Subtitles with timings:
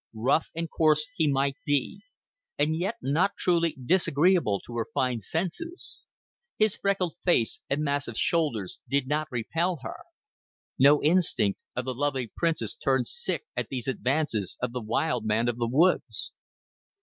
[0.15, 2.01] Rough and coarse he might be,
[2.57, 6.09] and yet not truly disagreeable to her fine senses;
[6.57, 9.97] his freckled face and massive shoulders did not repel her;
[10.79, 15.47] no instinct of the lovely princess turned sick at these advances of the wild man
[15.47, 16.33] of the woods.